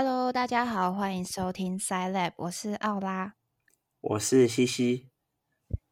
[0.00, 3.34] Hello，大家好，欢迎收听 Sci Lab，我是奥拉，
[4.00, 5.08] 我是西西。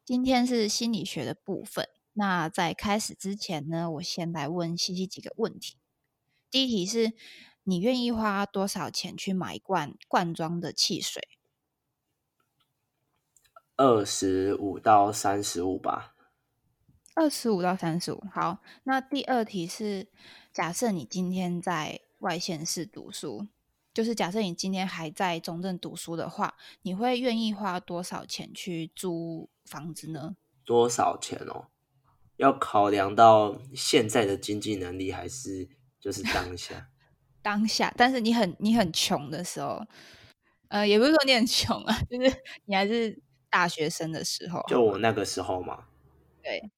[0.05, 1.89] 今天是心理学的部分。
[2.13, 5.75] 那在开始之前呢，我先来问西西几个问题。
[6.49, 7.11] 第一题是
[7.63, 11.27] 你愿意花多少钱去买一罐罐装的汽水？
[13.75, 16.15] 二十五到三十五吧。
[17.13, 18.23] 二十五到三十五。
[18.31, 20.07] 好，那第二题是
[20.53, 23.47] 假设你今天在外县市读书。
[23.97, 30.35] 就是假设你今天还在中正读书的话，你会愿意花多少钱去租房子呢？
[30.63, 31.69] 多少钱哦？
[32.35, 35.67] 要考量到现在的经济能力，还是
[35.99, 36.91] 就是当 下？
[37.41, 39.83] 当下，但是你很你很穷的时候，
[40.67, 43.19] 呃，也不是说你很穷啊， 就是你还是
[43.49, 45.85] 大学生的时候，就我那个时候嘛。
[46.43, 46.69] 对，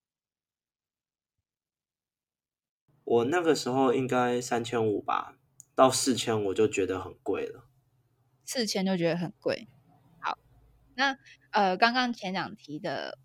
[3.04, 5.38] 我那个时候应该三千五吧。
[5.80, 7.63] 到四千我就觉得很贵了，
[8.44, 9.70] 四千就觉得很贵。
[10.20, 10.38] 好，
[10.94, 11.18] 那
[11.52, 13.18] 呃，刚刚前两题的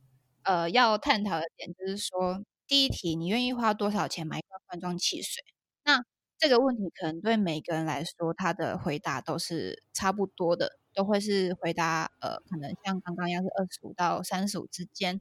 [0.44, 5.42] 呃要探讨的点就是说，第一题你愿意花多少钱买一罐罐装汽水？
[5.82, 6.04] 那
[6.38, 15.20] 这个问题可能对每个人来说，他的回答都是差不多的，都会是回答呃，可能像刚刚一样是二十五到三十五之间，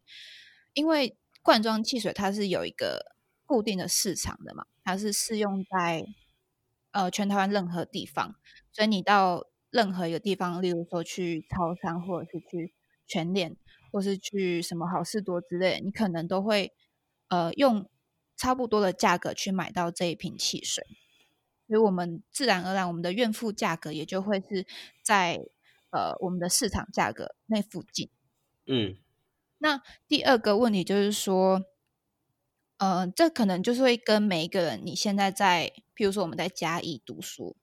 [0.76, 3.16] 因为罐装汽水它是有一个
[3.48, 6.06] 固定的市场的嘛，它是适用在。
[6.94, 8.36] 呃，全台湾任何地方，
[8.72, 12.74] 所以你到任何一个地方，例如说去超商，或者是去
[13.08, 13.58] 全联，
[13.92, 16.72] 或是去什么好事多之类，你可能都会
[17.30, 17.90] 呃用
[18.38, 20.86] 差不多的价格去买到这一瓶汽水，
[21.68, 24.68] 所以我们自然而然我们的怨妇价格也就会是
[25.02, 25.42] 在
[25.90, 28.10] 呃我们的市场价格那附近。
[28.68, 28.96] 嗯，
[29.58, 31.66] 那第二个问题就是说。
[32.84, 37.56] 呃，这可能就是会跟每一个人，你现在在，譬如说我们在嘉义读书，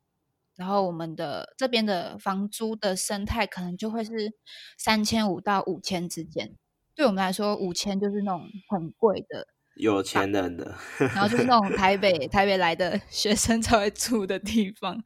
[0.56, 4.32] 然后我们的这边的房租的生态可能就会是
[4.78, 6.54] 三千五到五千之间。
[6.94, 9.46] 对我们来说，五千就是那种很贵的
[9.76, 15.04] 有钱人的，然后就是那种台北台北来的学生才会住的地方。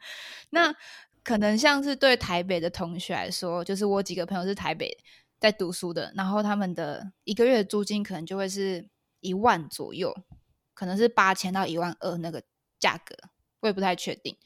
[0.51, 0.73] 那
[1.25, 4.97] 可能像是对台北的同学来说，就是我几个朋友是台北
[5.41, 8.89] 在读书的，然后他们的一个月的租金可能就会是。
[9.25, 10.15] 一万左右，
[10.75, 12.45] 可能是八千到一万二那个
[12.79, 13.17] 价格，
[13.61, 14.37] 我也不太确定。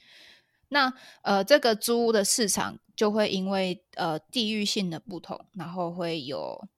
[0.68, 6.68] 那呃，这个租屋的市场就会因为呃地域性的不同，然后会有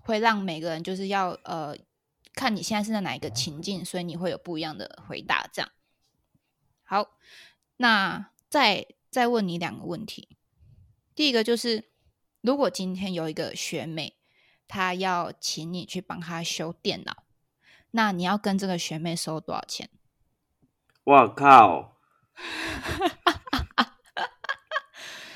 [0.00, 1.76] 会让每个人就是要呃
[2.32, 5.46] 看你现在是在哪一个情境，所以你会有不一样的回答。
[5.52, 5.70] 这样
[6.82, 7.18] 好，
[7.76, 10.38] 那再再问你两个问题。
[11.14, 11.90] 第一个就是，
[12.40, 14.16] 如果今天有一个学妹。
[14.74, 17.24] 他要请你去帮他修电脑，
[17.90, 19.90] 那你要跟这个学妹收多少钱？
[21.04, 21.98] 我靠！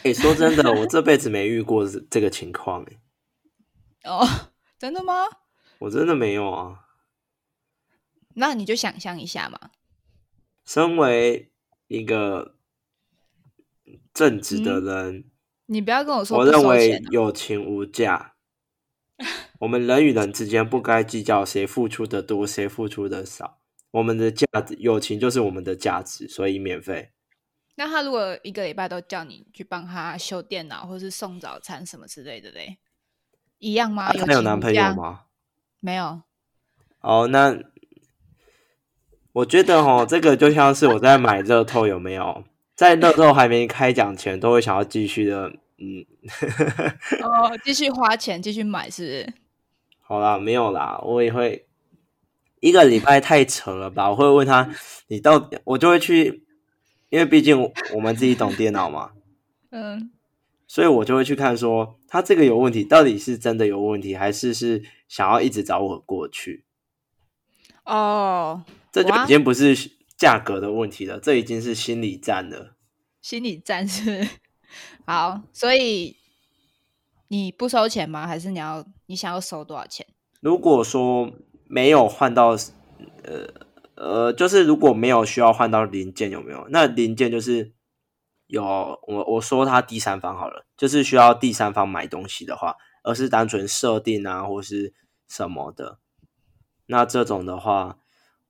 [0.03, 4.11] 哎，说真的，我这辈子没遇过这个情况哎。
[4.11, 4.27] 哦，
[4.79, 5.13] 真的吗？
[5.81, 6.87] 我真的没有啊。
[8.37, 9.73] 那你就想象一下嘛。
[10.65, 11.53] 身为
[11.89, 12.57] 一个
[14.15, 15.31] 正直的人，
[15.67, 18.36] 你不要跟我说，我认为友情无价。
[19.61, 23.59] 我们人与人之间不该计较谁付出的多，谁付出的少。
[23.93, 27.11] 我们的价值，友情就是我们的价值，所以免费。
[27.77, 32.77] 那他如果一个礼拜都叫你去帮他修电脑，或是送早餐什么之类的嘞，
[33.59, 34.13] 一样吗？
[34.13, 35.23] 他有男朋友吗？
[35.81, 36.21] 没有。
[37.01, 37.59] 哦，那
[39.33, 42.45] 我觉得哦，这个就像是我在买热透，有没有？
[42.75, 45.55] 在热透还没开奖前，都会想要继续的。
[45.79, 46.07] 嗯，
[47.23, 49.35] 哦，继续花钱继续买是不是？
[50.01, 51.67] 好啦，没有啦，我也会
[52.61, 54.09] 一个礼拜太扯了吧？
[54.11, 54.71] 我会问他，
[55.09, 56.45] 你到底我就会去，
[57.11, 59.13] 因为毕竟我们自己懂电脑嘛，
[59.71, 60.11] 嗯，
[60.67, 66.65] 所以我就会去看说他这个有问题，到底是真的有问题，还是是想要一直找我过去？
[67.85, 69.77] 哦，这就已经不是
[70.17, 72.77] 价格的问题了，这已经是心理战了。
[73.21, 74.27] 心理战是。
[75.05, 76.17] 好，所以
[77.29, 78.27] 你不收钱吗？
[78.27, 80.07] 还是你要你想要收多少钱？
[80.41, 81.33] 如果说
[81.65, 82.57] 没有换到，
[83.23, 83.47] 呃
[83.95, 86.67] 呃，就是如果没有需要换到零件，有没有？
[86.71, 87.73] 那零件就是
[88.47, 94.95] 有我我说他第三方好了，就是需要第三方买东西的话，而是单纯设定啊或是
[95.27, 95.99] 什么的，
[96.87, 97.99] 那这种的话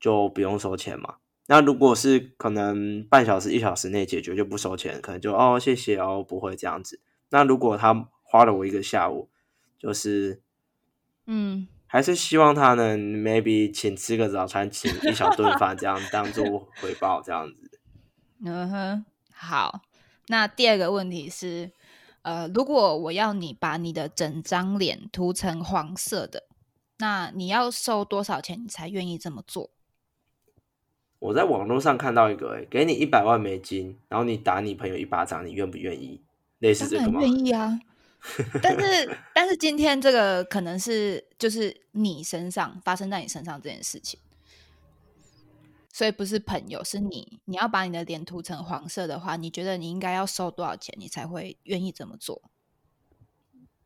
[0.00, 1.16] 就不用收钱嘛。
[1.48, 7.00] 那如果是可能半小时一小时内解决就不收钱，可能就哦谢谢哦不会这样子。
[7.30, 9.28] 那如果他花了我一个下午，
[9.78, 10.42] 就是
[11.26, 17.80] 嗯，还是希望他能 maybe 请吃个早餐，请一小顿饭这样 当做回报这样子。
[18.44, 19.82] 嗯哼，好，
[20.26, 21.70] 那第二个问题是，
[22.22, 26.44] 呃，如果我要你把你的整张脸涂成黄色的，
[26.98, 29.70] 那你要收多少钱你才愿意这么做？
[31.18, 36.20] 我在网络上看到一个、欸，给你一百万美金，然后你打你朋友一巴掌，你愿不愿意？
[36.58, 37.20] 类似这个吗？
[37.20, 37.78] 愿意啊。
[38.60, 44.18] 但是，但是今天这个可能是就是你身上发生在你身上这件事情，
[45.92, 47.38] 所以不是朋友，是你。
[47.44, 52.42] 你要把你的脸涂成黄色的话，你觉得你应该要收多少钱，你才会愿意这么做？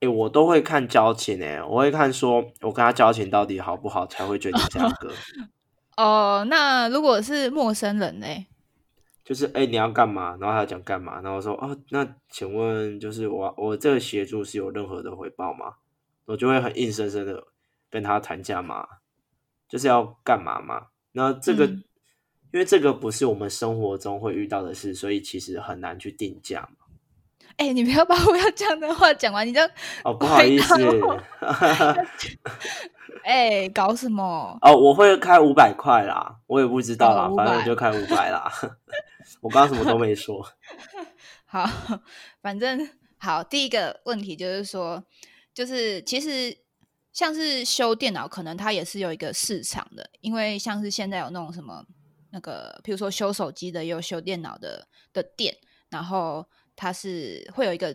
[0.00, 5.12] 诶、我都会看交情诶、我会看说我跟他交情到底好不好，才会决定价格。
[5.96, 8.46] 哦，那如果是陌生人嘞？
[9.24, 10.36] 就是诶、你要干嘛？
[10.40, 11.20] 然后他讲干嘛？
[11.20, 15.74] 然后我说哦，那请问就是我我这个协助是有任何的回报吗？
[16.24, 17.44] 我就会很硬生生的
[17.90, 18.86] 跟他谈价码，
[19.68, 20.88] 就是要干嘛嘛？
[21.12, 21.84] 那这个、嗯
[22.52, 26.68] 因为这个不是我们生活中会遇到的事，所以其实很难去定价
[27.50, 27.54] 嘛。
[27.56, 29.60] 哎、你不要把我 要讲的话讲完，你就
[30.04, 30.74] 哦，不好意思，
[33.24, 34.58] 哎、搞什么？
[34.62, 38.50] 哦，我会开五百块啦，我也不知道啦，哦反正我就开五百啦。
[39.42, 40.46] 我刚刚什么都没说。
[41.44, 41.68] 好，
[42.40, 42.88] 反正
[43.18, 45.02] 好，第一个问题就是说，
[45.52, 46.56] 就是其实
[47.12, 51.84] 像是修电脑，可能它也是有一个市场的，因为像是现在有那种什么
[52.30, 55.56] 那个，比如说修手机的，也有修电脑的的店，
[55.90, 56.46] 然后
[56.80, 57.94] 它是会有一个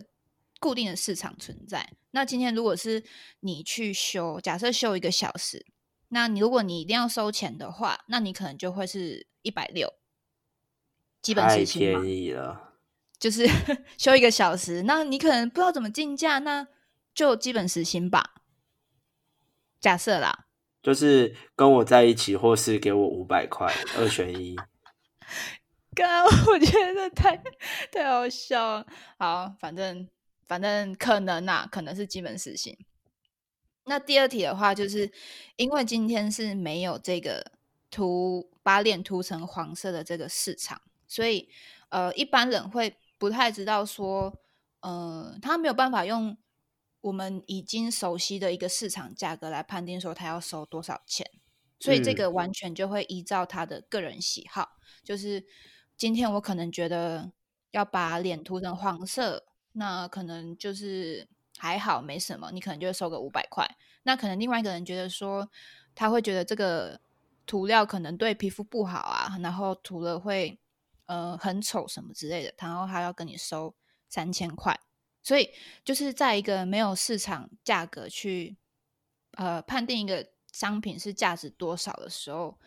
[0.60, 1.90] 固定的市场存在。
[2.12, 3.02] 那今天如果是
[3.40, 5.66] 你去修，假设修一个小时，
[6.10, 9.92] 那你如果你一定要收钱的话，那你可能就会是一百六，
[11.20, 12.16] 基本太时薪嘛便。
[12.16, 12.74] 宜了，
[13.18, 13.44] 就是
[13.98, 16.68] 修一个小时，那你可能不知道怎么竞价，那
[17.12, 18.34] 就基本时薪吧。
[19.80, 20.46] 假设啦，
[20.80, 23.66] 就是跟我在一起，或是给我五百块，
[23.98, 24.54] 二选一。
[25.96, 27.34] 刚刚 我觉得太
[27.90, 28.86] 太好笑了。
[29.18, 30.06] 好，反正
[30.46, 32.76] 反正可能呐、可能是基本时薪。
[33.84, 35.10] 那第二题的话，就是
[35.56, 37.52] 因为今天是没有这个
[37.90, 41.48] 涂把脸涂成黄色的这个市场，所以
[41.88, 44.36] 呃，一般人会不太知道说，
[44.80, 46.36] 呃，他没有办法用
[47.00, 51.30] 我们已经熟悉的一个市场价格来判定说他要收多少钱，
[51.78, 55.46] 所以这嗯个完全就会依照他的个人喜好，就是
[55.96, 57.32] 今天我可能觉得
[57.70, 61.26] 要把脸涂成黄色，那可能就是
[61.58, 63.66] 还好没什么，你可能就收个五百块。
[64.02, 65.50] 那可能另外一个人觉得说，
[65.94, 67.00] 他会觉得这个
[67.46, 70.58] 涂料可能对皮肤不好啊，然后涂了会
[71.06, 73.74] 呃很丑什么之类的，然后他要跟你收
[74.08, 74.78] 三千块。
[75.22, 75.50] 所以
[75.84, 78.56] 就是在一个没有市场价格去
[79.32, 82.58] 呃判定一个商品是价值多少的时候，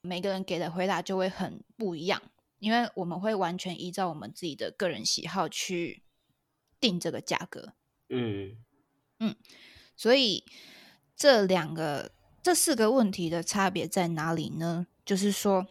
[0.00, 2.20] 每个人给的回答就会很不一样，
[2.62, 6.04] 因为我们会完全依照我们自己的个人喜好去
[6.78, 7.74] 定这个价格。
[8.08, 8.56] 嗯
[9.18, 9.34] 嗯，
[9.96, 10.44] 所以
[11.16, 14.86] 这两个、这四个问题的差别在哪里呢？
[15.04, 15.66] 就是说，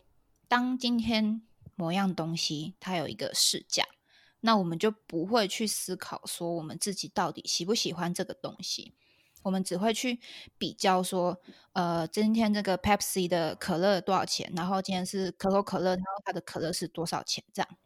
[0.49, 1.41] 当今天
[1.75, 3.85] 某样东西它有一个市价，
[4.41, 8.91] 那我们就不会去思考说我们自己到底喜不喜欢这个东西，
[9.43, 10.19] 我们只会去
[10.57, 11.41] 比较说，
[11.73, 17.77] 呃，今天这个 Pepsi 的可乐多少钱，然后今天是可口可乐，然后它的可乐是多少钱，这样。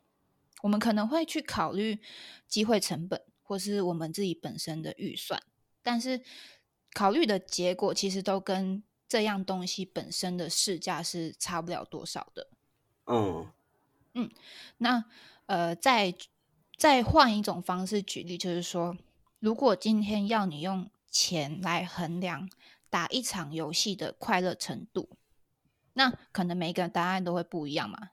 [0.62, 2.00] 我们可能会去考虑
[2.48, 5.42] 机会成本，或是我们自己本身的预算，
[5.84, 6.22] 但是
[6.94, 12.48] 考虑的结果其实都跟这样东西本身的市价是差不了多少的。
[13.06, 13.52] 嗯
[14.14, 14.32] 嗯，
[14.78, 15.06] 那
[15.46, 16.16] 呃，再
[16.78, 18.98] 再换一种方式举例，就是说，
[19.40, 22.50] 如果今天要你用钱来衡量
[22.90, 25.18] 打一场游戏的快乐程度，
[25.94, 28.10] 那可能每一个答案都会不一样嘛。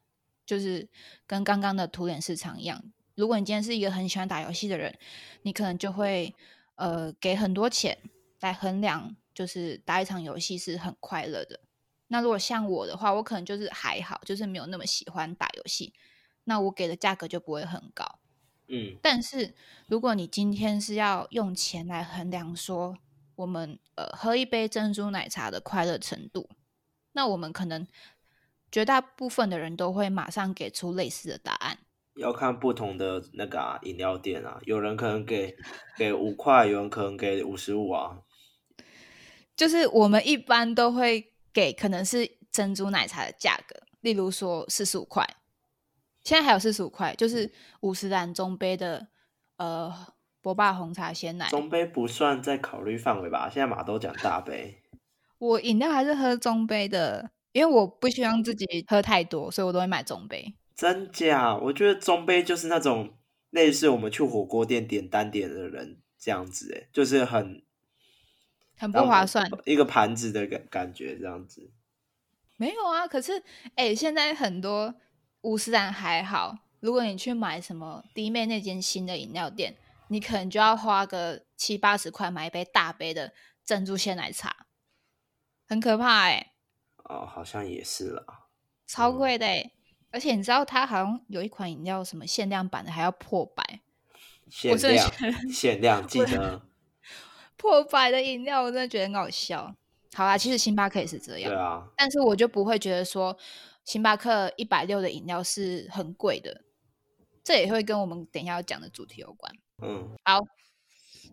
[0.47, 0.89] 就是
[1.27, 2.81] 跟刚刚的涂脸市场一样，
[3.17, 4.97] 如果你今天是一个很喜欢打游戏的人，
[5.43, 6.33] 你可能就会
[6.77, 7.99] 呃给很多钱
[8.39, 11.59] 来衡量，就是打一场游戏是很快乐的。
[12.07, 15.93] 那如果像我的话，我可能就是还好，就是没有那么喜欢打游戏，
[16.45, 18.21] 那我给的价格就不会很高。
[18.75, 19.53] 嗯，但是
[19.87, 22.97] 如果你今天是要用钱来衡量说
[23.35, 26.49] 我们呃喝一杯珍珠奶茶的快乐程度，
[27.13, 27.87] 那我们可能
[28.71, 31.81] 绝大部分的人都会马上给出类似的答案。
[32.17, 35.55] 要看不同的那个啊饮料店啊，有人可能给
[35.99, 38.23] 给五块，有人可能给五十五啊。
[39.55, 45.27] 就是我们一般都会给可能是珍珠奶茶的价格，例如说四十五块，
[46.25, 47.51] 现在还有四十五块，就是
[47.81, 49.09] 五十兰中杯的
[49.57, 49.93] 呃
[50.41, 51.49] 波霸红茶鲜奶。
[51.49, 53.51] 中杯不算在考虑范围吧？
[53.51, 54.83] 现在马都讲大杯。
[55.39, 60.55] 我饮料还是喝中杯的，因为我不希望自己喝太多，所以我都会买中杯。
[60.77, 61.57] 真假？
[61.57, 63.17] 我觉得中杯就是那种
[63.51, 67.63] 类似我们去火锅店点单点的人这样子，哎，就是很
[68.77, 71.73] 很不划算，一个盘子的感感觉这样子。
[72.57, 73.43] 没有啊，可是
[73.75, 74.95] 哎，现在很多
[75.43, 79.77] 五十兰还好，如果你去买什么弟妹那间新的饮料店，
[80.09, 83.33] 你可能就要花个七八十块买一杯大杯的
[83.65, 84.67] 珍珠鲜奶茶，
[85.69, 86.53] 很可怕哎。
[87.05, 88.25] 哦，好像也是了，
[88.87, 89.71] 超贵的哎。
[90.11, 93.81] 而且你知道，它好像有一款饮料，什么限量版的还要破百，
[94.51, 95.11] 限量
[95.51, 96.63] 限量记得
[97.57, 99.75] 破百的饮料，我真的觉得很搞笑。
[100.15, 103.35] 好啦，其实星巴克也是这样，对啊，但是我就不会觉得说
[103.85, 106.63] 星巴克一百六的饮料是很贵的，
[107.43, 109.53] 这也会跟我们等一下要讲的主题有关。
[109.83, 110.41] 嗯，好，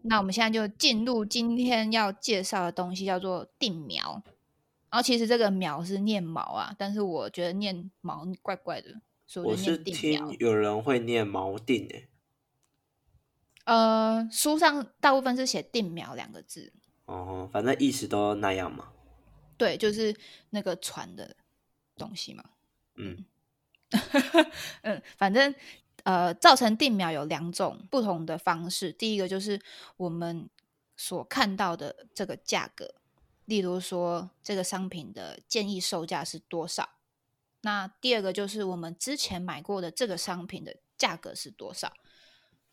[0.04, 4.24] 那我们现在就进入今天要介绍的东西，叫做定苗。
[4.92, 12.08] 然后其实这个苗是念毛啊，但是我觉得念毛怪怪的，所以我是听有人会念毛定诶。
[13.66, 16.74] 呃，书上大部分是写定苗两个字。
[17.06, 18.90] 哦，反正意思都那样嘛。
[19.58, 20.16] 对，就是
[20.50, 21.36] 那个船的
[22.00, 22.44] 东西嘛。
[22.96, 23.24] 嗯
[24.82, 25.54] 嗯，反正
[26.04, 28.92] 呃，造成定秒有两种不同的方式。
[28.92, 29.62] 第一个就是
[29.98, 30.50] 我们
[30.98, 32.96] 所看到的这个价格。
[33.46, 36.88] 例如说，这个商品的建议售价是多少？
[37.62, 41.92] 那第二个就是我们之前买过的这个商品的价格是多少？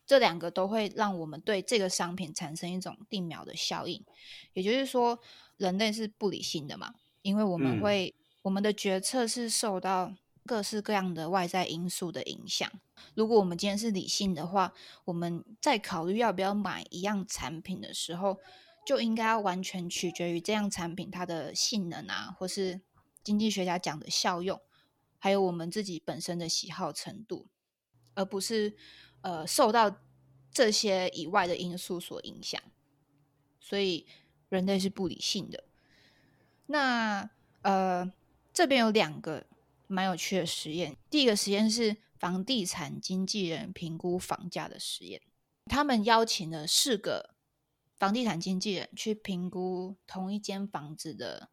[0.05, 4.05] 这两个都会让我们对这个商品产生一种定秒的效应。
[4.53, 5.19] 也就是说，
[5.57, 6.93] 人类是不理性的嘛，
[7.23, 8.13] 因为我们会
[8.47, 12.71] 我们的决策是受到各式各样的外在因素的影响。
[13.13, 14.73] 如果我们今天是理性的话，
[15.03, 18.39] 我们在考虑要不要买一样产品的时候。
[18.85, 22.79] 就应该要完全取决于这样产品它的性能啊，或是
[23.21, 24.61] 经济学家讲的效用，
[25.17, 27.47] 还有我们自己本身的喜好程度，
[28.13, 28.77] 而不是
[29.23, 29.93] 呃受到
[30.53, 32.61] 这些以外的因素所影响。
[33.59, 34.07] 所以
[34.47, 35.65] 人类是不理性的。
[36.67, 37.29] 那
[37.63, 38.09] 呃
[38.57, 39.45] 这边有两个
[39.85, 45.21] 蛮有趣的实验，第一个实验是房地产经纪人评估房价的实验，
[45.65, 47.35] 他们邀请了四个。
[47.97, 51.49] 房地产经纪人去评估同一间房子的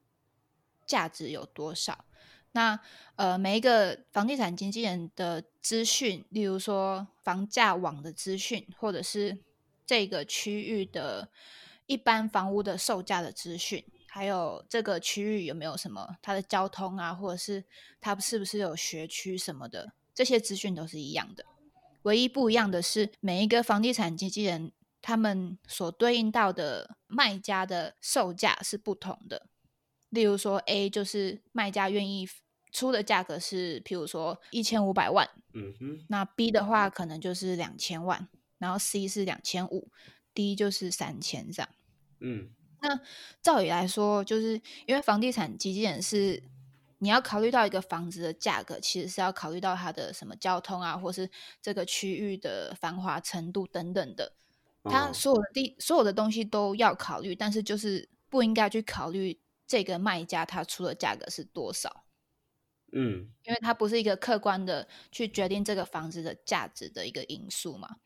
[0.87, 2.06] 价值有多少？
[2.52, 2.80] 那
[3.16, 9.38] 呃，每一个房地产经纪人的资讯，例如说房价网的资讯，或者是
[9.84, 11.28] 这个区域的
[11.84, 13.84] 一般房屋的售价的资讯，
[14.14, 17.64] 还有这个区域有没有什么它的交通啊，或者是
[18.00, 21.44] 它是不是有学区什么的，这些资讯都是一样的。
[22.02, 24.71] 唯一不一样的是，每一个房地产经纪人。
[25.06, 29.49] 他们所对应到的卖家的售价是不同的。
[30.09, 32.26] 例如说，A 就是卖家愿意
[32.73, 36.06] 出的价格是，譬如说一千五百万，嗯哼。
[36.09, 39.90] 那 B 的话可能就是两千万，然后 C 是两千五
[40.33, 41.68] ，D 就是三千这样。
[42.21, 42.54] 嗯，
[42.87, 43.00] 那
[43.41, 46.43] 照理来说，就是因为房地产经纪人是
[46.99, 51.31] 你要考虑到一个房子的价格，其实是要考虑到它的什么交通啊，或是
[51.62, 54.35] 这个区域的繁华程度等等的。
[54.85, 62.05] 它所有的地所有的东西都要考虑，但是就是不应该去考虑这个卖家他出的价格是多少。
[62.93, 67.97] 嗯，因为它不是一个客观的去决定这个房子的价值的一个因素嘛。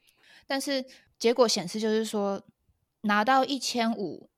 [0.46, 0.84] 但是
[1.18, 2.42] 结果显示，就是说
[3.02, 4.30] 拿到一千五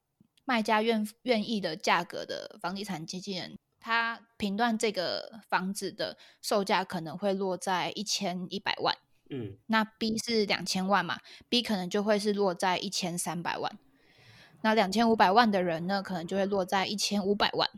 [0.50, 8.96] 卖家愿愿意的价格的房地产经纪人，他评断这个房子的售价可能会落在一千一百万。
[9.28, 13.78] 嗯，那 B 是两千万嘛，B 可能就会是落在一千三百万。
[14.62, 17.70] 那两千五百万的人呢，可能就会落在一千五百万。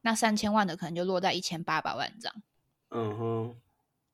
[0.00, 2.42] 那三千万的可能就落在一千八百万这样。
[2.92, 3.56] 嗯哼，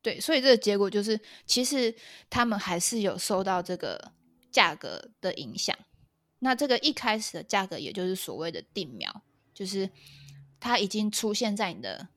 [0.01, 1.95] 对，所以这个结果就是，其实
[2.29, 4.11] 他们还是有受到这个
[4.51, 5.73] 价格的影响。
[6.39, 9.21] 那这个一开始的价格，也就是所谓的定苗，
[9.53, 9.89] 就是
[10.59, 12.09] 它已经出现在你的。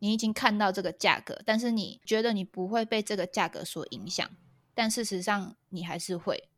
[0.00, 4.30] 你已经看到这个价格，但是你觉得你不会被这个价格所影响，
[4.72, 6.48] 但事实上你还是会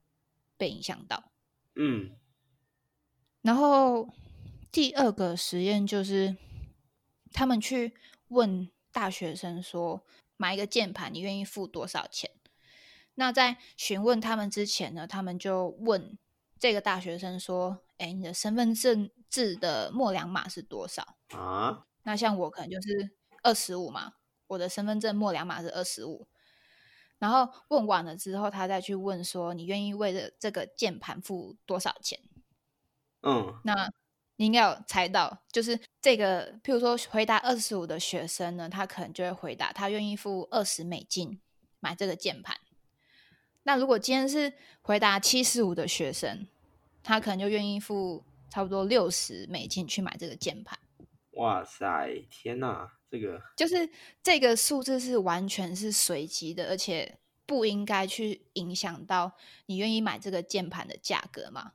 [0.58, 1.32] 被影响到。
[1.74, 2.10] 嗯。
[3.40, 4.10] 然后
[4.70, 6.36] 第二个实验就是，
[7.32, 7.94] 他们去
[8.28, 10.04] 问大学生说，
[10.36, 12.30] 买一个键盘你愿意付多少钱？
[13.14, 16.18] 那在询问他们之前呢，他们就问
[16.60, 21.86] 这个大学生说：“哎，你的身份证字的末两码是多少？”啊？
[22.04, 23.10] 那像我可能就是。
[23.42, 24.16] 二十五嘛，
[24.48, 26.28] 我的身份证末两码是二十五。
[27.18, 32.20] 然后问完了之后，他再去问说：“你愿意为了这个键盘付多少钱？”
[33.24, 33.90] 嗯，那
[34.36, 41.40] 你应该有猜到，就是这个，譬如说回答二十五的学生呢，他可能就会回答他愿意付二十美金
[41.78, 42.58] 买这个键盘。
[43.62, 44.52] 那如果今天是
[44.82, 46.46] 回答七十五的学生，
[47.02, 50.78] 他可能就愿意付差不多六十美金去买这个键盘。
[51.32, 53.88] 哇塞，天哪，这个就是
[54.22, 59.32] 这个数字是完全是随机的，而且不应该去影响到
[59.66, 61.72] 你愿意买这个键盘的价格嘛。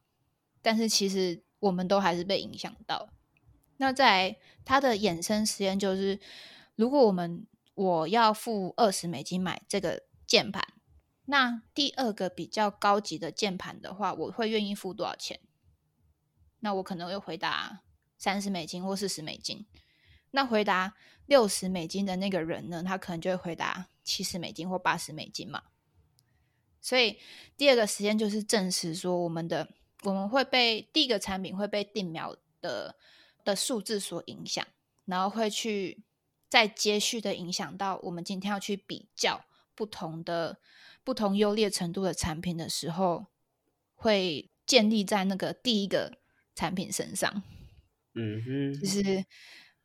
[0.62, 3.10] 但是其实我们都还是被影响到。
[3.78, 6.20] 那在它的衍生实验就是，
[6.76, 10.65] 如果我们我要付二十美金买这个键盘，
[11.26, 15.40] 那第二个比较高级的键盘的话，我会愿意付多少钱？
[16.60, 17.82] 那我可能会回答
[18.18, 19.66] 三十美金或四十美金。
[20.32, 25.64] 那回答六十美金的那个人呢，他可能就会回答七十美金或八十美金嘛。
[26.82, 27.18] 所以
[27.58, 29.68] 第二个实验就是证实说，我们的
[30.04, 32.96] 我们会被第一个产品会被定秒的
[33.44, 34.66] 的数字所影响，
[35.06, 36.04] 然后会去
[36.50, 40.60] 再接续的影响到我们今天要去比较不同的
[41.06, 43.28] 不同优劣程度的产品的时候，
[43.94, 46.18] 会建立在那个第一个
[46.56, 47.44] 产品身上。
[48.16, 49.26] 嗯哼，就是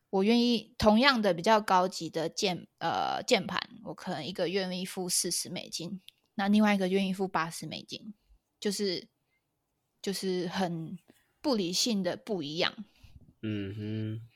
[0.09, 6.01] 我愿意同样的比较高级的键呃键盘，我可能一个愿意付四十美金，
[6.37, 8.15] 那另外一个愿意付八十美金，
[8.59, 9.07] 就是
[10.01, 10.99] 就是很
[11.43, 12.73] 不理性的不一样。
[13.43, 14.29] 嗯哼，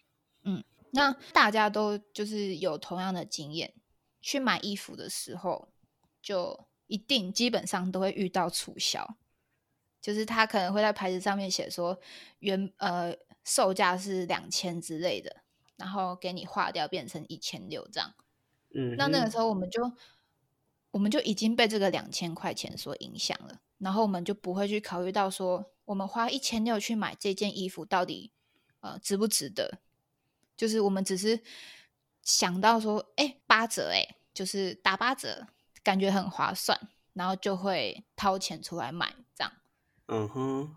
[0.45, 3.75] 嗯，那大家都就是有同样的经验，
[4.21, 5.73] 去买衣服的时候，
[6.21, 9.17] 就一定基本上都会遇到促销，
[10.01, 12.01] 就是他可能会在牌子上面写说
[12.41, 13.15] 原呃
[13.45, 15.43] 售价是两千之类的，
[15.77, 18.15] 然后给你划掉变成一千六这样。
[18.75, 19.93] 嗯，那那个时候我们就
[20.91, 28.31] 我们就已经被这个两千块钱所影响了，然后我们就不会去考虑到说，我们花一千六去买这件衣服到底。
[28.81, 29.79] 呃，值不值得？
[30.59, 31.41] 就是我们只是
[32.21, 35.47] 想到说，哎，八折，哎，就是打八折，
[35.85, 39.53] 感觉很划算，然后就会掏钱出来买这样。
[40.07, 40.77] 嗯哼。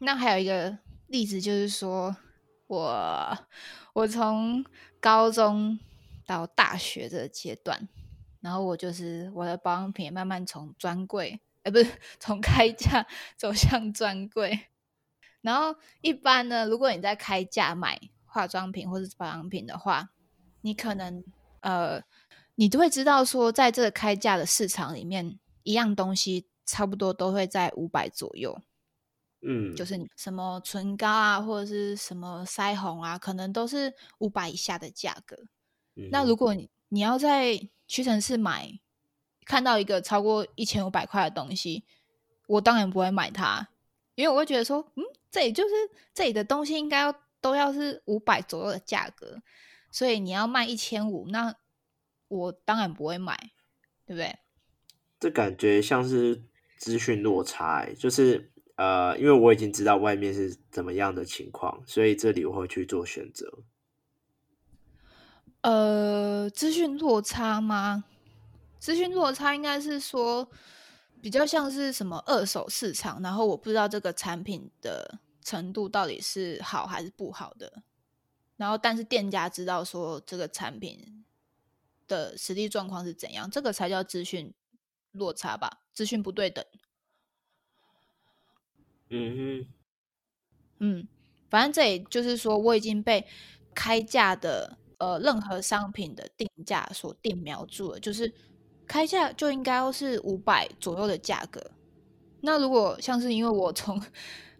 [0.00, 2.16] 那还有一个例子就是说，
[2.66, 3.38] 我
[3.92, 4.64] 我从
[5.00, 5.78] 高中
[6.26, 7.88] 到大学这个阶段，
[8.40, 11.86] 然后我就是我的保养品慢慢从专柜，哎，不是
[12.18, 14.66] 从开价走向专柜。
[15.40, 20.10] 然后一般呢，如果你在开价买化妆品或者保养品的话，
[20.62, 21.24] 你可能
[21.60, 22.02] 呃，
[22.62, 28.56] 你都会知道说，在这个开价的市场里面，一样东西差不多都会在五百左右。
[29.44, 35.36] 嗯，就是什么唇膏啊，或者是什么腮红啊，可能都是五百以下的价格。
[36.12, 38.78] 那如果你你要在屈臣氏买，
[39.44, 41.84] 看到一个超过一千五百块的东西，
[42.46, 43.70] 我当然不会买它，
[44.14, 45.02] 因为我会觉得说，嗯。
[45.32, 45.70] 这里就是
[46.14, 49.42] 这里的东西应该要都要是五百左右的价格，
[49.90, 51.52] 所以你要卖一千五，那
[52.36, 53.36] 我当然不会买，
[54.06, 54.38] 对不对？
[55.20, 56.42] 这感觉像是
[56.78, 63.58] 资讯落差，就是呃，因为我已经知道外面是怎么样的情况，所以这里我会去做选择。
[65.60, 68.04] 呃，资讯落差吗？
[68.78, 70.48] 资讯落差应该是说。
[71.22, 77.84] 比较像是什么二手市场，然后我不知道这个产品的程度到底是好还是不好的，
[78.56, 81.24] 然后但是店家知道说这个产品
[82.12, 84.52] 的实际状况是怎样，这个才叫资讯
[85.12, 86.64] 落差吧，资讯不对等。
[89.08, 89.66] 嗯哼，
[90.80, 91.08] 嗯，
[91.48, 93.26] 反正这也就是说我已经被
[93.74, 98.32] 开价的呃任何商品的定价所定瞄住了，就是。
[98.84, 101.70] 开价就应该要是五百左右的价格。
[102.42, 103.98] 那如果像是因为我从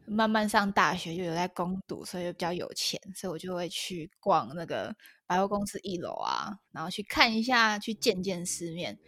[0.07, 4.95] 慢慢上大学就有在攻读，所以就比较有钱，所以我就会去逛那个
[5.27, 8.99] 百货公司一楼啊，然后去看一下，去见见世面。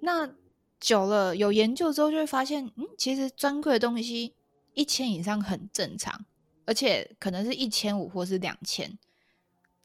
[0.00, 0.34] 那
[0.78, 4.34] 久了有研究之后，就会发现，嗯，其实专柜的东西
[4.74, 6.26] 一千以上很正常，
[6.64, 8.98] 而且可能是一千五或是两千。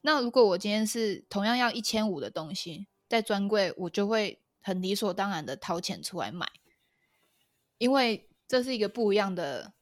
[0.02, 4.38] 那如果我今天是同样要一千五的东西，在专柜，我就会。
[4.64, 6.48] 很理所当然的掏钱出来买，
[7.80, 9.74] 因为这是一个不一样的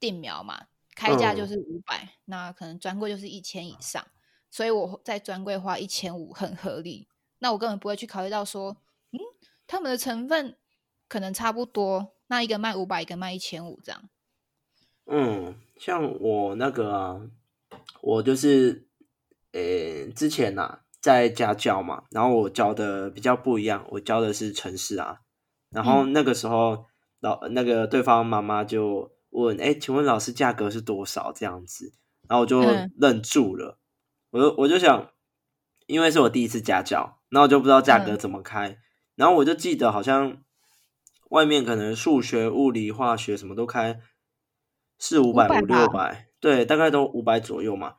[0.00, 4.04] 定苗嘛，开价就是五百，那可能专柜就是一千以上，
[4.50, 7.08] 所以我在专柜花一千五很合理。
[7.38, 8.76] 那我根本不会去考虑到说，
[9.12, 9.18] 嗯，
[9.66, 10.56] 他们的成分
[11.08, 14.08] 可能差不多，那一个卖五百，一个卖一千五这样。
[15.06, 17.20] 嗯，像我那个啊，
[18.02, 18.88] 我就是，
[19.52, 20.80] 呃，之前呐。
[21.00, 25.20] 在家教嘛，然后我教的比较不一样，我教的是城市啊。
[25.70, 26.86] 然后那个时候
[27.20, 31.92] 老那个对方妈妈就问：“哎，请问老师价格是多少？”这样子，
[32.28, 32.62] 然后我就
[32.96, 33.78] 愣住了。
[34.30, 35.10] 我就我就想，
[35.86, 38.78] 因为是我第一次家教，然后我就不知道价格怎么开。
[39.14, 40.42] 然后我就记得好像
[41.30, 44.00] 外面可能数学、物理、化学什么都开
[44.98, 47.94] 四五百、五六百，对，大概都五百左右嘛。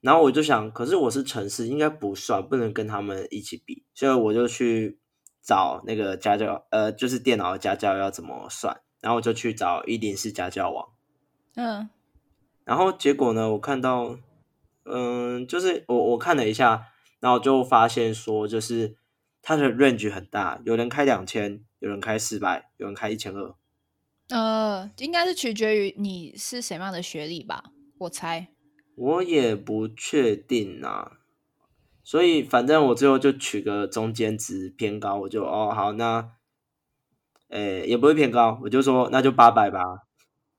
[0.00, 5.00] 然后我就想，可是我是城市，应该不算，不能跟他们一起比，所以我就去
[5.42, 10.88] 找那个家教，呃，就是电脑的家教要怎么算，然后我就去找一零四家教网，
[11.54, 11.88] 嗯
[12.64, 14.18] 然后结果呢，我看到，
[14.84, 16.88] 嗯，就是我我看了一下，
[17.20, 18.96] 然后就发现说，就是
[19.40, 23.54] 它的 range 很大，有人开两千，有人开四百，有人开一千二。
[24.28, 27.64] 呃，应该是取决于你是什么样的学历吧，
[28.00, 28.48] 我猜。
[28.94, 31.12] 我也不确定啊，
[32.04, 36.32] 所以反正我最后就取个中间值偏高，我就哦好，那，
[37.48, 39.80] 诶也不会偏高，我就说那就八百吧，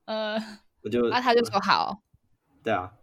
[0.06, 0.38] 呃，
[0.84, 2.02] 我就啊，他就说好，
[2.63, 2.93] 对啊，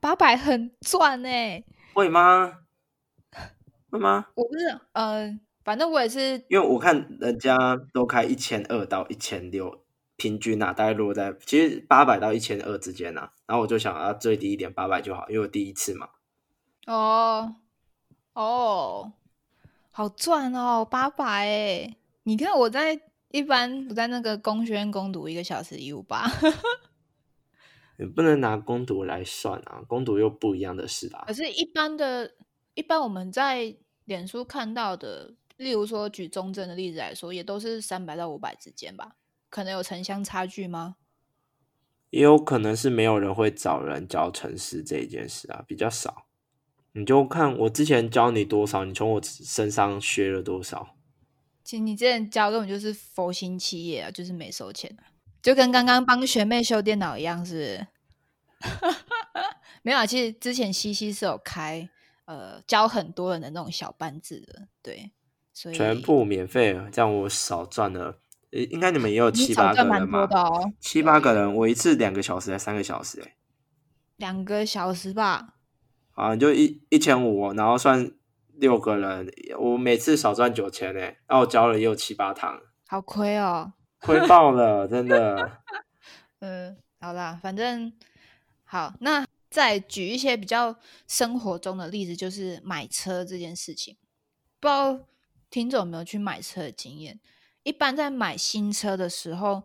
[0.00, 2.58] 八百很赚哎、会吗？
[3.90, 4.26] 会吗？
[4.34, 7.56] 我不是，呃，反正我也是，因为我看人家
[7.92, 9.84] 都开一千二到一千六，
[10.16, 13.32] 平均啊，大概落在其实八百到一千二之间啊。
[13.46, 16.08] 然后我就想要最低一点，八百就好，因为我第一次嘛。
[16.86, 17.56] 哦
[18.34, 19.12] 哦，
[19.90, 21.96] 好赚哦，八百哎！
[22.28, 26.28] 你看我在一般我在那个工学院攻读一个小时一五八，
[27.98, 31.32] 你不能拿攻读来算啊，攻读又不一样的事啦可。
[31.32, 32.34] 是，一般的，
[32.74, 39.14] 一般我们在脸书看到的，例如说举中正的例子来说，也都是三百到五百之间吧？
[39.48, 40.96] 可能有城乡差距吗？
[42.10, 46.26] 也有可能是没有人会找人教城市这一件事啊，比较少。
[46.90, 50.95] 你就看我之前教你多少，你从我身上学了多少。
[51.66, 55.10] 其实你之前教根本就是佛心企业啊，就是没收钱啊，
[55.42, 57.54] 就跟刚刚帮学妹修电脑一样，是
[58.62, 58.94] 不是？
[59.82, 61.88] 没有啊，其实之前西西是有开
[62.26, 65.10] 呃教很多人的那种小班制的，对，
[65.52, 68.20] 所以全部免费了，这样我少赚了。
[68.52, 70.28] 呃应该你们也有七八个人嘛
[70.78, 73.34] 七八个人，我一次两个小时还三个小时、欸，
[74.14, 75.54] 两个小时吧。
[76.12, 78.12] 啊，你就一一千五，然后算
[78.56, 83.72] 六个人，我每次少赚九千呢，然后我教了也有七八堂，好亏哦。
[84.00, 85.62] 亏爆了，真的。
[86.40, 87.92] 嗯，好啦，反正
[88.64, 90.76] 好，那再举一些比较
[91.08, 93.96] 生活中的例子，就是买车这件事情。
[94.60, 95.00] 不知道
[95.50, 97.18] 听众有没有去买车的经验？
[97.62, 99.64] 一般在买新车的时候，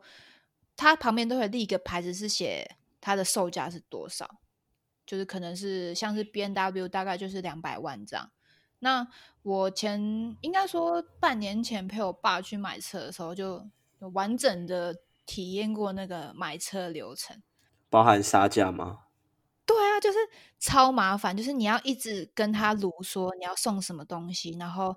[0.76, 4.40] 它旁边都会立一个牌子，是写它的售价是多少，
[5.06, 8.32] 就是可能是像是 B N W 大概就是两百万这样。
[8.84, 9.08] 那
[9.44, 13.66] 我前应该说半年前陪我爸去买车的时候，就
[14.14, 17.42] 完整的体验过那个买车流程。
[17.90, 19.00] 包含杀价吗？
[19.66, 20.18] 对啊，就是
[20.60, 24.96] 超麻烦，就是你要一直跟他卢说你要送什么东西，然后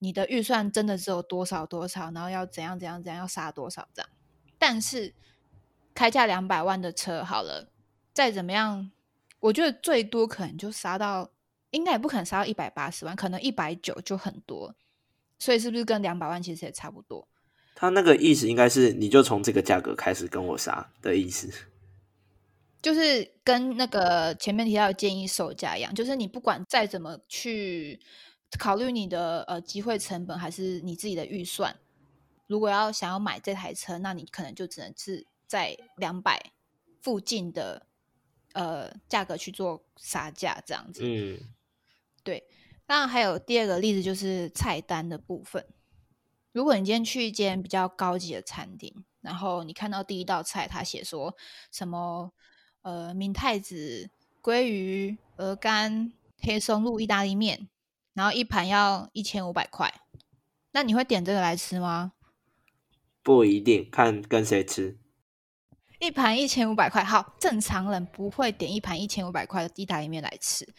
[0.00, 4.10] 你的预算真的只有多少多少，然后要怎样怎样怎样，要杀多少这样。
[4.58, 5.14] 但是
[5.94, 7.70] 开价两百万的车好了，
[8.12, 8.90] 再怎么样，
[9.38, 11.30] 我觉得最多可能就杀到，
[11.70, 14.74] 应该也不可能杀到一百八十万，可能一百九就很多。
[15.38, 17.26] 所以是不是跟两百万其实也差不多？
[17.74, 21.50] 他那个意思应该是，你就从这个价格开始跟我杀的意思。
[22.82, 28.00] 就是跟那个前面提到的建议售价一样，就是你不管再怎么去
[28.58, 31.76] 考虑你的呃机会成本，还是你自己的预算，
[32.46, 36.52] 如果要想要买这台车，那你可能就只能是在两百
[37.02, 37.86] 附近的
[38.54, 41.02] 呃价格去做杀价这样子。
[41.04, 41.38] 嗯，
[42.30, 42.44] 对，
[42.86, 45.66] 那还有第二个例子就是菜单的部分。
[46.52, 51.36] 如果你今天去一间比较高级的餐厅，然后你看到第一道菜，他写说
[51.72, 52.32] 什么
[52.82, 57.68] 呃明太子、鲑鱼、鹅肝、黑松露意大利面，
[58.14, 59.92] 然后一盘要一千五百块，
[60.70, 62.12] 那你会点这个来吃吗？
[63.24, 64.96] 不一定，看跟谁吃。
[65.98, 70.72] 一盘一千五百块，好，正常人不会点一盘一千五百块的意大利面来吃。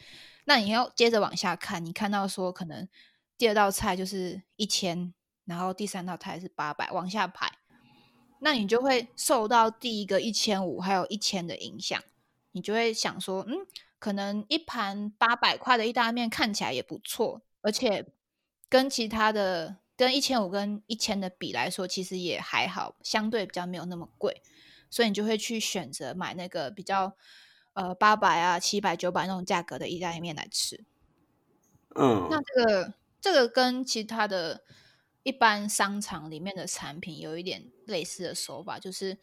[0.46, 2.88] 那你要接着往下看，你看到说可能
[3.38, 5.14] 第二道菜就是一千，
[5.46, 7.52] 然后第三道菜是八百，往下排，
[8.40, 12.02] 那你就会受到第一个一千五还有一千的影响，
[12.52, 13.58] 你就会想说，嗯，
[14.00, 18.06] 可能一盘八百块的意大利面看起来也不错，而且
[18.70, 24.42] 跟其他的跟一千五跟一千的比来说，其实也还好，相对比较没有那么贵。
[24.90, 27.16] 所以你就会去选择买那个比较
[27.74, 30.84] 呃八百啊、七百、九百那种价格的意大利面来吃。
[31.96, 34.64] 嗯，那这个这个跟其他的
[35.24, 39.18] 一般商场里面的产品有一点类似的手法，就是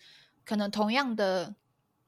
[0.44, 1.56] 可能同样的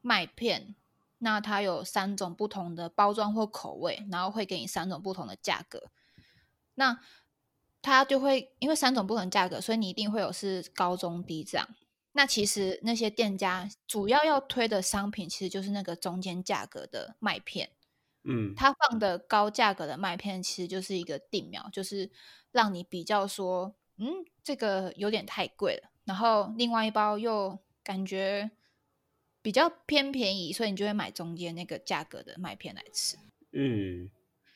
[0.01, 0.75] 麦片，
[1.19, 5.91] 那它有三种不同的包装或口味，然后会给你三种不同的价格。
[6.75, 7.01] 那
[7.83, 11.69] 它就会因为三种不同价格，所以你一定会有是高中低这样。
[12.13, 17.71] 那其实那些店家主要要推的商品，其实就是那个中间价格的麦片。
[18.25, 22.11] 嗯，它放的高价格的麦片，其实就是一个定苗，就是
[22.51, 24.07] 让你比较说，嗯，
[24.43, 25.91] 这个有点太贵了。
[26.05, 28.51] 然后另外一包又感觉
[29.41, 33.17] 比较偏便宜，所以你就会买中间那个价格的麦片来吃。
[33.53, 34.11] 嗯，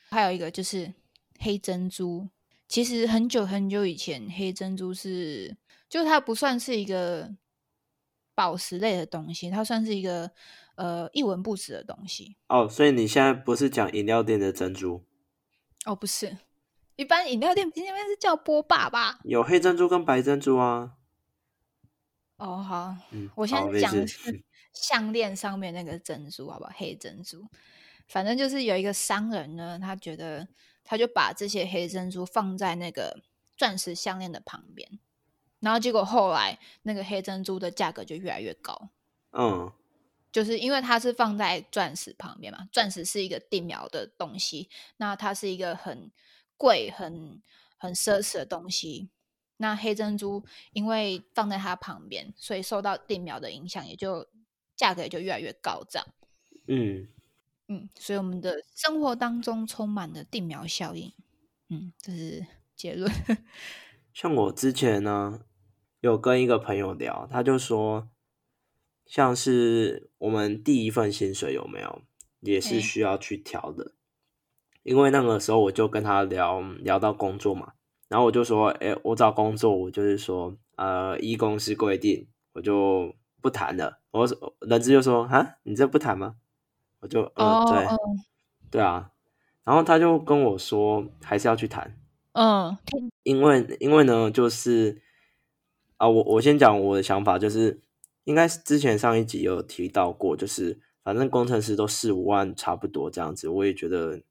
[0.09, 0.93] 还有一个就是
[1.39, 2.29] 黑珍珠，
[2.67, 5.57] 其实很久很久以前，黑珍珠是，
[5.89, 7.35] 就它不算是一个
[8.35, 10.29] 宝石类的东西，它算是一个
[10.75, 12.35] 呃一文不值的东西。
[12.47, 15.03] 哦，所以你现在不是讲饮料店的珍珠？
[15.85, 16.37] 哦，不是，
[16.95, 19.19] 一般饮料店那边是叫波霸吧？
[19.23, 20.93] 有黑珍珠跟白珍珠啊。
[22.37, 24.43] 哦，好，嗯，我现好没事在讲的是
[24.73, 26.71] 项链上面那个珍珠，好不好？
[26.75, 27.47] 黑珍珠，
[28.07, 30.45] 反正就是有一个商人呢，他觉得
[30.83, 33.21] 他就把这些黑珍珠放在那个
[33.55, 34.99] 钻石项链的旁边，
[35.65, 38.89] 然后结果后来那个黑珍珠的价格就越来越高，
[39.31, 39.71] 嗯
[40.31, 46.11] 就是因为它是放在钻石旁边嘛，钻石是一个定苗的东西，那它是一个很
[46.55, 47.41] 贵、很
[47.77, 49.09] 很奢侈的东西。
[49.57, 54.27] 那黑珍珠因为放在它旁边，所以受到定苗的影响，也就
[54.75, 56.05] 价格也就越来越高涨。
[56.67, 57.07] 嗯，
[57.69, 61.11] 嗯，所以我们的生活当中充满了定苗效应。
[61.69, 63.11] 嗯，这是结论。
[64.13, 65.41] 像我之前呢，
[66.05, 68.07] 有跟一个朋友聊，他就说，
[69.07, 72.03] 像是我们第一份薪水有没有，
[72.41, 73.93] 也是需要去调的。
[74.83, 77.73] 因为那个时候我就跟他聊聊到工作嘛，
[78.07, 83.99] 然后我就说，哎、我找工作，我就是说，呃，一公司规定，我就不谈了。
[84.11, 86.35] 我说人资就说，啊，你这不谈吗？
[86.99, 87.97] 我就，嗯，哦对，哦
[88.69, 89.11] 对啊。
[89.63, 91.97] 然后他就跟我说，还是要去谈。
[92.33, 92.77] 嗯，
[93.23, 95.01] 因为因为呢，就是
[95.97, 97.81] 啊，我我先讲我的想法，就是
[98.25, 104.21] 应该是之前上一集有提到过，就是反正工程师都四五万差不多这样子，我也觉得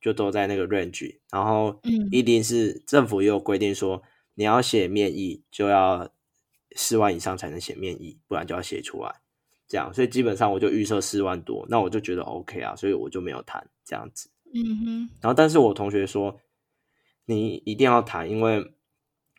[0.00, 2.08] 就都在那个 range，然后嗯。
[2.10, 4.02] 一定是政府也有规定说
[4.34, 6.10] 你要写面议就要
[6.76, 9.14] 四万以上才能写面议，不然就要写出来，
[9.66, 14.28] 这样，所以基本上我就预设四万多，那我就觉得 OK 啊，所以我就没有谈这样子。
[14.52, 16.38] 嗯哼，然后，但是我同学说，
[17.24, 18.72] 你一定要谈，因为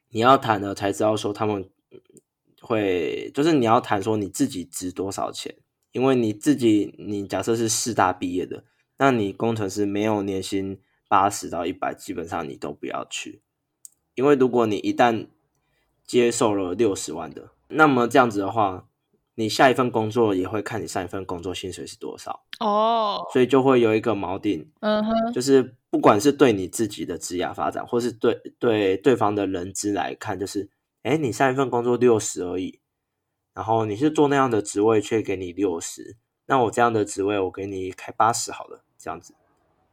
[0.09, 1.69] 你要谈了才知道说他们
[2.61, 5.55] 会，就是你要谈说你自己值多少钱，
[5.91, 8.63] 因为你自己，你假设是四大毕业的，
[8.97, 13.41] 那你工程师没有年薪八十到一百，基本上你都不要去，
[14.15, 15.27] 因为如果你一旦
[16.05, 18.87] 接受了六十万的，那么这样子的话，
[19.35, 30.69] 你下一份工作也会看你上一份工作薪水是多少，哦，所以就会有一个锚定，嗯哼，就是不管是对你自己的职业发展，或是对对对方的人资来看，就是，
[31.05, 32.79] 哎，你上一份工作六十而已，
[33.53, 39.35] 然后你是做那样的职位，却给你六十，那我这样的职位，我给你开八十好了，这样子。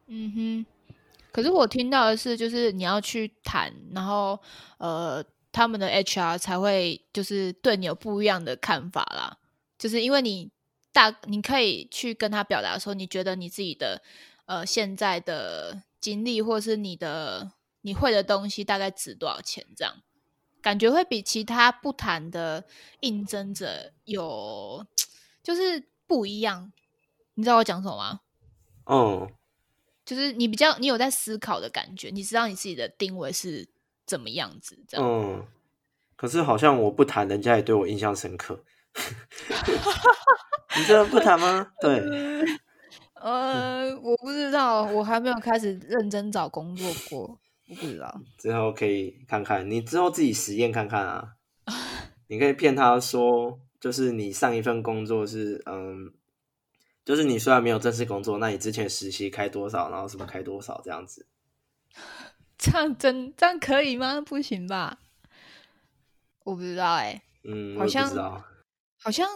[0.07, 0.66] 嗯哼，
[1.31, 4.40] 可是我听到的是，就是你要去谈，然后
[4.79, 5.22] 呃，
[5.53, 9.37] 他们的 HR 才会就是对你有不一样的看法啦。
[9.79, 10.51] 就是因为你
[10.94, 14.01] 大，你可以去跟他表达说，你觉得你自己的
[14.46, 19.94] 呃现在的经历，或是你的你会的东西大概值多少钱，这样
[20.62, 22.64] 感觉会比其他不谈的
[23.01, 24.87] 应征者有
[25.42, 26.72] 就是不一样。
[27.35, 28.20] 你知道我讲什么吗？
[28.87, 29.31] 嗯，
[30.05, 33.68] 就是你比较你有在思考的感觉，你知道你自己的定位是
[34.07, 35.07] 怎么样子，这样。
[35.07, 35.46] 嗯，
[36.16, 38.62] 可是好像我不谈，人家也对我印象深刻。
[40.77, 41.72] 你真的不谈吗？
[41.81, 42.03] 对，
[43.14, 47.38] 呃，我不知道，我还没有开始认真找工作过，
[47.73, 48.21] 我不知道。
[48.39, 51.37] 之后可以看看，你之后自己实验看看啊。
[52.29, 56.13] 你可以骗他说，就是你上一份工作是，嗯，
[57.05, 61.27] 就是你虽然没有正式工作，那你之前实习开多少，然后什么开多少这样子。
[62.59, 64.21] 这样真这样可以吗？
[64.21, 64.99] 不行吧？
[66.45, 68.45] 我不知道哎、嗯，好像。
[69.05, 69.27] 好像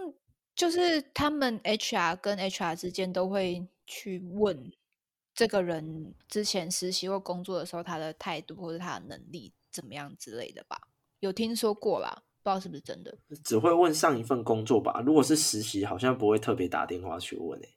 [0.54, 4.70] 就是他们 HR 跟 HR 之间都会去问
[5.36, 10.88] 这个人之前实习或工作的时候他的态度或者他的能力怎么样之类的吧，
[11.20, 13.14] 有听说过啦，不知道是不是真的。
[13.44, 15.02] 只会问上一份工作吧。
[15.04, 17.74] 如果是实习，好像不会特别打电话去问诶、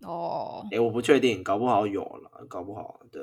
[0.00, 3.22] 哦，诶、我不确定，搞不好有了，搞不好对。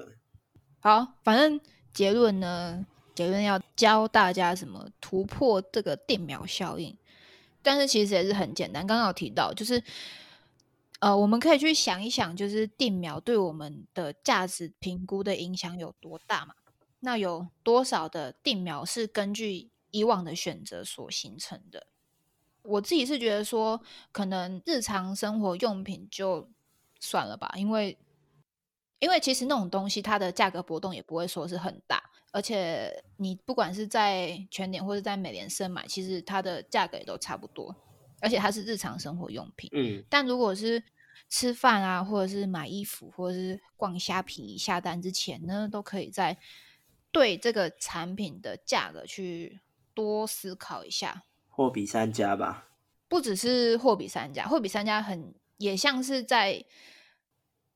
[0.80, 1.60] 好，反正
[1.92, 2.86] 结论呢，
[3.16, 6.96] 结论要教大家怎么突破这个电描效应，
[7.64, 8.86] 但是其实也是很简单。
[8.86, 9.84] 刚刚有提到，就是
[11.00, 16.54] 呃，我们可以去想一想，就是定苗对我们的价值评估的影响有多大嘛？
[17.00, 21.88] 那有多少的定苗是根据以往的选择所形成的？
[22.64, 23.82] 我自己是觉得说，
[24.12, 26.50] 可能日常生活用品就
[27.00, 27.98] 算了吧，因为
[29.00, 37.74] 因为其实那种东西它的价格波动也不会说是很大，而且你不管是在全点或者在美联社买，其实它的价格也都差不多，
[38.22, 39.70] 而且它是日常生活用品。
[39.74, 40.84] 嗯，但如果是
[41.28, 46.38] 吃饭啊，或者是买衣服，或者是逛虾皮下单之前呢，都可以在
[47.12, 49.60] 对这个产品的价格去
[49.94, 51.24] 多思考一下。
[51.48, 52.70] 货比三家吧，
[53.08, 56.64] 不只是货比三家，货比三家很也像是在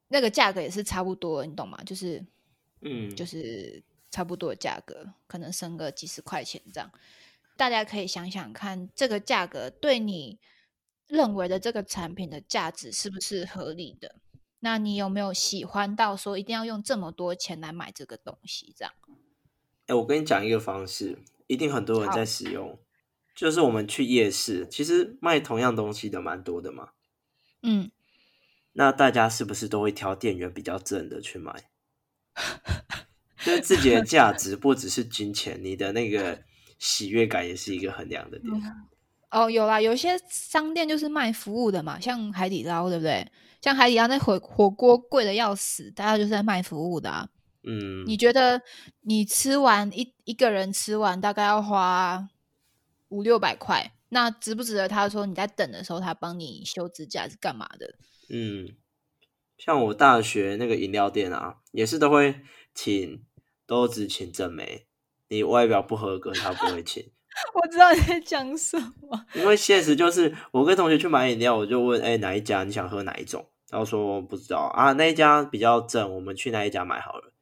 [0.07, 1.77] 那个价格也是差不多，你懂吗？
[1.85, 2.25] 就是
[2.81, 6.89] 嗯，就是差不多的价格，可能升个几十块钱这样。
[7.55, 10.39] 大家可以想想看，这个价格对你
[11.07, 14.15] 认为的这个产品的价值是不是合理的？
[14.59, 18.73] 那你有没有喜欢到说一定要用这么多钱来买这个东西？
[18.77, 18.93] 这样，
[19.87, 22.79] 哎、我跟你讲一个方式，一定很多人在使用，
[23.35, 26.91] 就是我们去夜市，其实卖同样东西的蛮多的嘛。
[27.61, 27.91] 嗯，
[28.71, 31.69] 那大家是不是都会挑店员比较正的去买？
[33.43, 36.43] 就是自己的价值不只是金钱，你的那个
[36.83, 38.51] 喜悦感也是一个衡量的点。
[39.31, 43.25] 哦，有啦，有些商店就是卖服务的嘛，像海底捞，对不对？
[43.61, 47.29] 像海底捞那火火锅贵的要死，大家就是在卖服务的啊。
[47.63, 48.61] 嗯，你觉得
[49.01, 52.27] 你吃完一一个人吃完大概要花
[53.07, 54.89] 五六百块，那值不值得？
[54.89, 57.95] 他说你在等的时候，他帮你修指甲是干嘛的？
[58.29, 58.75] 嗯，
[59.57, 62.41] 像我大学那个饮料店啊，也是都会
[62.75, 63.23] 请，
[63.65, 64.85] 都只请正妹，
[65.29, 67.03] 你外表不合格，他不会请。
[67.55, 69.25] 我知道你在讲什么。
[69.33, 72.63] 因为现实就是，我跟同学去买饮料，我就问，哎、哪一家？
[72.63, 73.45] 你想喝哪一种？
[73.69, 77.33] 然后说不知道啊，那一家比较正，我们去那一家买好了。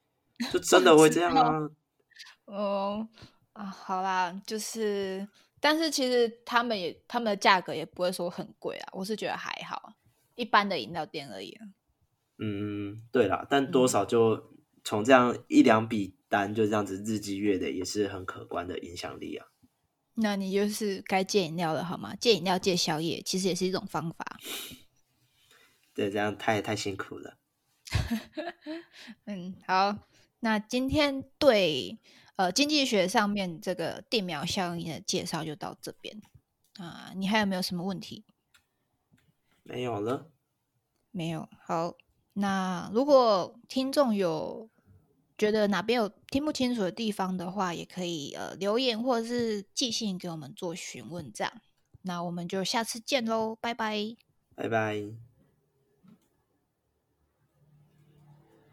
[0.50, 1.70] 就真的会这样啊？
[2.46, 3.06] 哦
[3.52, 5.28] 啊，好啦，就是，
[5.60, 9.92] 但是其实他们也他们的价格也不会说很贵啊，我是觉得还好，
[10.34, 11.66] 一般的饮料店而已啊。
[12.38, 14.51] 嗯，对啦，但多少就
[14.84, 19.46] 从这样一两笔单就这样子日积月累，也是很可观的影响力啊。
[20.14, 22.14] 那你就是该戒饮料了好吗？
[22.16, 24.38] 戒饮料、戒宵夜，其实也是一种方法。
[25.94, 27.38] 对，这样太太辛苦了。
[29.24, 29.98] 嗯，好，
[30.40, 31.98] 那今天对
[32.36, 36.20] 呃经济学上面这个电苗效应的介绍就到这边
[36.78, 38.24] 啊、你还有没有什么问题？
[39.62, 40.30] 没有了，
[41.10, 41.48] 没有。
[41.64, 41.94] 好，
[42.32, 44.70] 那如果听众有
[45.36, 51.52] 觉得哪边有听不清楚的地方的话，也可以呃留言或者是寄信给我们做询问，这样。
[52.02, 54.16] 那我们就下次见喽，拜拜。
[54.54, 55.31] 拜拜。